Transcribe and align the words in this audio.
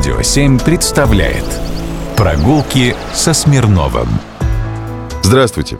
Радио 0.00 0.22
7 0.22 0.58
представляет 0.60 1.44
Прогулки 2.16 2.96
со 3.12 3.34
Смирновым 3.34 4.08
Здравствуйте! 5.22 5.76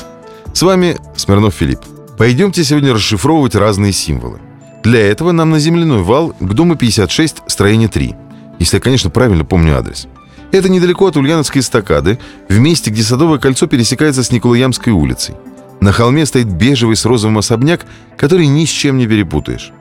С 0.52 0.60
вами 0.60 0.99
Смирнов 1.17 1.54
Филипп. 1.54 1.81
Пойдемте 2.18 2.62
сегодня 2.62 2.92
расшифровывать 2.92 3.54
разные 3.54 3.94
символы. 3.94 4.38
Для 4.84 5.00
этого 5.00 5.33
нам 5.33 5.48
на 5.48 5.58
земляной 5.58 6.02
вал 6.02 6.34
к 6.38 6.52
дому 6.52 6.76
56, 6.76 7.44
строение 7.46 7.88
3. 7.88 8.14
Если 8.59 8.77
я, 8.77 8.83
конечно, 8.83 9.09
правильно 9.09 9.46
помню 9.46 9.79
адрес. 9.79 10.07
Это 10.52 10.68
недалеко 10.68 11.07
от 11.07 11.16
Ульяновской 11.16 11.62
эстакады, 11.62 12.18
в 12.50 12.59
месте, 12.59 12.91
где 12.91 13.02
Садовое 13.02 13.39
кольцо 13.39 13.68
пересекается 13.68 14.23
с 14.23 14.30
Николаямской 14.30 14.93
улицей. 14.93 15.34
На 15.80 15.93
холме 15.93 16.27
стоит 16.27 16.46
бежевый 16.46 16.96
с 16.96 17.07
розовым 17.07 17.39
особняк, 17.39 17.87
который 18.18 18.48
ни 18.48 18.66
с 18.66 18.68
чем 18.68 18.98
не 18.98 19.07
перепутаешь. 19.07 19.73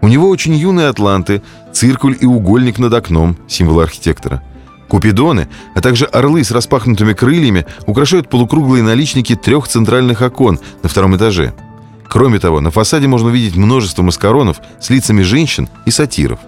У 0.00 0.08
него 0.08 0.28
очень 0.28 0.54
юные 0.54 0.88
атланты, 0.88 1.42
циркуль 1.72 2.16
и 2.20 2.26
угольник 2.26 2.78
над 2.78 2.92
окном, 2.92 3.36
символ 3.48 3.80
архитектора. 3.80 4.42
Купидоны, 4.88 5.48
а 5.74 5.80
также 5.80 6.04
орлы 6.04 6.44
с 6.44 6.50
распахнутыми 6.50 7.14
крыльями 7.14 7.66
украшают 7.86 8.28
полукруглые 8.28 8.82
наличники 8.82 9.34
трех 9.34 9.66
центральных 9.66 10.20
окон 10.20 10.58
на 10.82 10.88
втором 10.88 11.16
этаже. 11.16 11.54
Кроме 12.08 12.38
того, 12.38 12.60
на 12.60 12.70
фасаде 12.70 13.08
можно 13.08 13.28
увидеть 13.28 13.56
множество 13.56 14.02
маскаронов 14.02 14.60
с 14.78 14.90
лицами 14.90 15.22
женщин 15.22 15.68
и 15.86 15.90
сатиров. 15.90 16.38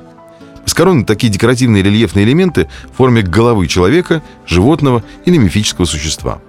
Маскароны– 0.62 1.04
такие 1.06 1.32
декоративные 1.32 1.82
рельефные 1.82 2.24
элементы 2.24 2.68
в 2.92 2.96
форме 2.96 3.22
головы 3.22 3.66
человека, 3.66 4.22
животного 4.46 5.02
или 5.24 5.38
мифического 5.38 5.84
существа. 5.86 6.40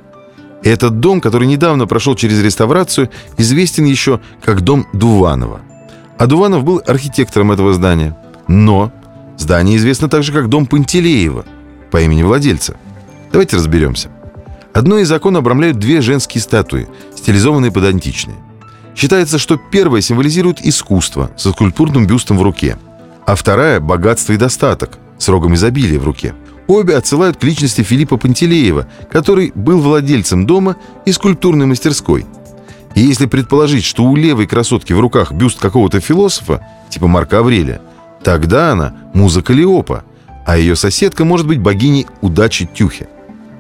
Этот 0.63 0.99
дом, 0.99 1.21
который 1.21 1.47
недавно 1.47 1.87
прошел 1.87 2.15
через 2.15 2.41
реставрацию, 2.43 3.09
известен 3.37 3.85
еще 3.85 4.19
как 4.43 4.61
дом 4.61 4.87
Дуванова. 4.91 5.61
А 6.17 6.25
Дуванов 6.25 6.63
был 6.63 6.81
архитектором 6.85 7.51
этого 7.51 7.73
здания. 7.73 8.17
Но 8.47 8.91
здание 9.37 9.77
известно 9.77 10.09
также 10.09 10.33
как 10.33 10.49
дом 10.49 10.65
Пантелеева 10.65 11.45
по 11.91 12.01
имени 12.01 12.23
владельца. 12.23 12.75
Давайте 13.31 13.57
разберемся. 13.57 14.09
Одно 14.73 14.97
из 14.97 15.11
окон 15.11 15.37
обрамляют 15.37 15.77
две 15.77 16.01
женские 16.01 16.41
статуи, 16.41 16.87
стилизованные 17.15 17.71
под 17.71 17.83
античные. 17.85 18.37
Считается, 18.95 19.37
что 19.37 19.57
первая 19.57 20.01
символизирует 20.01 20.61
искусство 20.65 21.29
со 21.37 21.51
скульптурным 21.51 22.07
бюстом 22.07 22.37
в 22.37 22.41
руке, 22.41 22.77
а 23.25 23.35
вторая– 23.35 23.79
богатство 23.81 24.33
и 24.33 24.37
достаток 24.37 24.97
с 25.19 25.27
рогом 25.29 25.53
изобилия 25.53 25.99
в 25.99 26.05
руке. 26.05 26.33
Обе 26.67 26.95
отсылают 26.95 27.37
к 27.37 27.43
личности 27.43 27.81
Филиппа 27.81 28.17
Пантелеева, 28.17 28.87
который 29.11 29.51
был 29.53 29.79
владельцем 29.79 30.45
дома 30.45 30.77
и 31.05 31.11
скульптурной 31.11 31.67
мастерской– 31.67 32.25
и 32.97 33.01
если 33.01 33.27
предположить, 33.27 33.85
что 33.85 34.05
у 34.05 34.15
левой 34.15 34.47
красотки 34.47 34.91
в 34.91 34.99
руках 34.99 35.31
бюст 35.31 35.59
какого-то 35.59 35.99
философа, 35.99 36.65
типа 36.89 37.05
Марка 37.05 37.39
Аврелия, 37.39 37.79
тогда 38.23 38.71
она 38.71 38.95
муза 39.13 39.43
Калиопа, 39.43 40.03
а 40.47 40.57
ее 40.57 40.75
соседка 40.75 41.23
может 41.23 41.45
быть 41.45 41.59
богиней 41.59 42.07
удачи 42.21 42.65
Тюхи. 42.65 43.07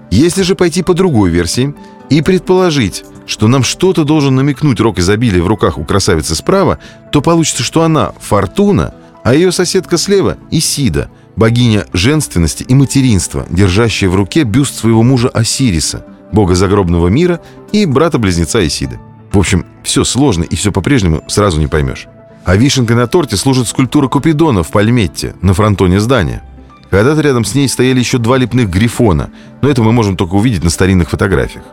Если 0.09 0.41
же 0.41 0.55
пойти 0.55 0.81
по 0.81 0.95
другой 0.95 1.29
версии 1.29 1.75
и 2.09 2.23
предположить, 2.23 3.05
что 3.27 3.47
нам 3.47 3.63
что-то 3.63 4.05
должен 4.05 4.33
намекнуть 4.33 4.79
рок 4.79 4.97
изобилия 4.97 5.43
в 5.43 5.47
руках 5.47 5.77
у 5.77 5.83
красавицы 5.83 6.33
справа, 6.33 6.79
то 7.11 7.21
получится, 7.21 7.61
что 7.61 7.83
она 7.83 8.13
Фортуна, 8.19 8.95
а 9.23 9.35
ее 9.35 9.51
соседка 9.51 9.99
слева 9.99 10.37
Исида, 10.49 11.11
богиня 11.35 11.85
женственности 11.93 12.63
и 12.63 12.73
материнства, 12.73 13.45
держащая 13.51 14.09
в 14.09 14.15
руке 14.15 14.45
бюст 14.45 14.79
своего 14.79 15.03
мужа 15.03 15.29
Осириса, 15.29 16.03
бога 16.31 16.55
загробного 16.55 17.09
мира 17.09 17.39
и 17.71 17.85
брата-близнеца 17.85 18.65
Исиды. 18.65 18.99
В 19.31 19.37
общем, 19.37 19.65
все 19.83 20.03
сложно 20.03 20.43
и 20.43 20.55
все 20.55 20.71
по-прежнему 20.71 21.23
сразу 21.27 21.59
не 21.59 21.67
поймешь. 21.67 22.07
А 22.45 22.55
вишенкой 22.55 22.95
на 22.95 23.07
торте 23.07 23.35
служит 23.35 23.67
скульптура 23.67 24.07
Купидона 24.07 24.63
в 24.63 24.71
Пальметте 24.71 25.35
на 25.41 25.53
фронтоне 25.53 25.99
здания. 25.99 26.43
Когда-то 26.89 27.19
рядом 27.19 27.43
с 27.43 27.53
ней 27.53 27.67
стояли 27.67 27.99
еще 27.99 28.17
два 28.17 28.37
лепных 28.37 28.69
грифона, 28.69 29.29
но 29.61 29.69
это 29.69 29.83
мы 29.83 29.91
можем 29.91 30.15
только 30.15 30.35
увидеть 30.35 30.63
на 30.63 30.69
старинных 30.69 31.09
фотографиях. 31.09 31.65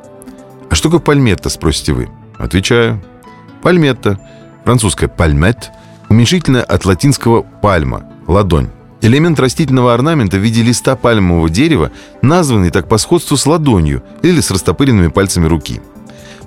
А 0.68 0.74
что 0.74 0.88
такое 0.88 1.00
пальметта, 1.00 1.48
спросите 1.48 1.92
вы? 1.92 2.08
Отвечаю. 2.36 3.00
Пальметта, 3.62 4.18
французская 4.64 5.06
пальмет, 5.06 5.70
уменьшительное 6.08 6.64
от 6.64 6.84
латинского 6.84 7.42
пальма, 7.42 8.06
ладонь. 8.26 8.70
Элемент 9.00 9.38
растительного 9.38 9.94
орнамента 9.94 10.38
в 10.38 10.40
виде 10.40 10.62
листа 10.62 10.96
пальмового 10.96 11.48
дерева, 11.48 11.92
названный 12.20 12.70
так 12.70 12.88
по 12.88 12.98
сходству 12.98 13.36
с 13.36 13.46
ладонью 13.46 14.02
или 14.22 14.40
с 14.40 14.50
растопыренными 14.50 15.08
пальцами 15.08 15.46
руки– 15.46 15.80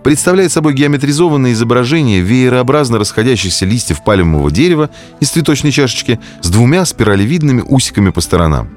представляет 0.08 0.54
собой 0.54 0.74
геометризованное 0.74 1.52
изображение 1.52 2.22
веерообразно 2.22 2.98
расходящихся 2.98 3.66
листьев 3.66 4.06
пальмового 4.06 4.50
дерева 4.50 4.90
из 5.20 5.32
цветочной 5.32 5.74
чашечки 5.74 6.18
с 6.42 6.50
двумя 6.50 6.86
спиралевидными 6.86 7.60
усиками 7.60 8.12
по 8.12 8.22
сторонам. 8.22 8.70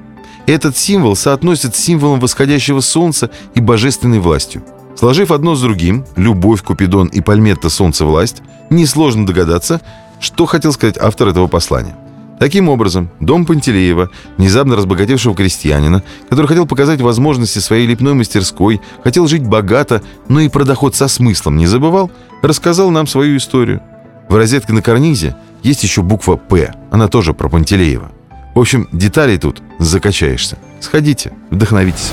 Этот 0.48 0.76
символ 0.76 1.14
соотносит 1.14 1.76
с 1.76 1.78
символом 1.78 2.18
восходящего 2.18 2.80
солнца 2.80 3.30
и 3.54 3.60
божественной 3.60 4.18
властью. 4.18 4.64
Сложив 4.96 5.30
одно 5.30 5.54
с 5.54 5.62
другим, 5.62 6.04
любовь, 6.16 6.64
Купидон 6.64 7.06
и 7.06 7.20
Пальметта 7.20 7.70
«Солнце 7.70 8.04
власть», 8.04 8.42
несложно 8.68 9.24
догадаться, 9.24 9.80
что 10.18 10.46
хотел 10.46 10.72
сказать 10.72 10.98
автор 10.98 11.28
этого 11.28 11.46
послания– 11.46 11.94
Таким 12.40 12.70
образом, 12.70 13.10
дом 13.20 13.44
Пантелеева, 13.44 14.08
внезапно 14.38 14.74
разбогатевшего 14.74 15.36
крестьянина, 15.36 16.02
который 16.30 16.46
хотел 16.46 16.66
показать 16.66 17.02
возможности 17.02 17.58
своей 17.58 17.86
лепной 17.86 18.14
мастерской, 18.14 18.80
хотел 19.04 19.28
жить 19.28 19.46
богато, 19.46 20.02
но 20.26 20.40
и 20.40 20.48
про 20.48 20.64
доход 20.64 20.96
со 20.96 21.06
смыслом 21.06 21.58
не 21.58 21.66
забывал, 21.66 22.10
рассказал 22.40 22.90
нам 22.90 23.06
свою 23.06 23.36
историю. 23.36 23.82
В 24.30 24.36
розетке 24.36 24.72
на 24.72 24.80
карнизе 24.80 25.36
есть 25.62 25.82
еще 25.82 26.00
буква 26.00 26.36
«П», 26.36 26.72
она 26.90 27.08
тоже 27.08 27.34
про 27.34 27.50
Пантелеева. 27.50 28.10
В 28.54 28.58
общем, 28.58 28.88
деталей 28.90 29.36
тут 29.36 29.60
закачаешься. 29.78 30.56
Сходите, 30.80 31.32
вдохновитесь. 31.50 32.10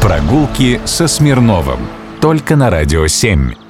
Прогулки 0.00 0.80
со 0.86 1.06
Смирновым. 1.06 1.78
Только 2.20 2.56
на 2.56 2.68
«Радио 2.68 3.04
7». 3.04 3.61